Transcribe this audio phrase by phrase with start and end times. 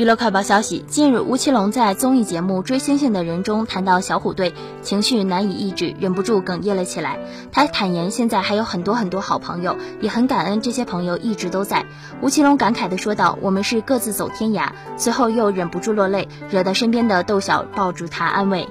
[0.00, 7.18] 娱乐快报消息：近日，吴奇隆在综艺节目《追星星的人》中谈到小虎队，情绪难以抑制，忍不住哽咽了起来。
[7.52, 11.84] 他坦言，现在还有很多很多好朋友，也很感恩这些朋友一直都在。
[12.22, 18.70] 吴奇隆感慨地说道：“我们是各自走天涯。”随后又忍不住落泪，惹得身边的窦小抱住他安慰。